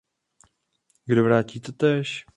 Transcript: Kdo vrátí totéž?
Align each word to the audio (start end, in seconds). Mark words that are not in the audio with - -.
Kdo 1.05 1.23
vrátí 1.23 1.59
totéž? 1.59 2.25